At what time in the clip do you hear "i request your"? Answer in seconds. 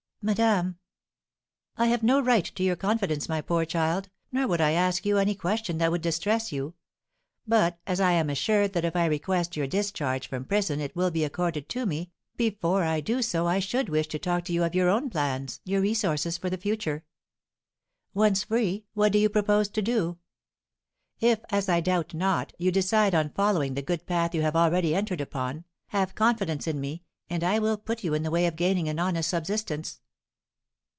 8.95-9.65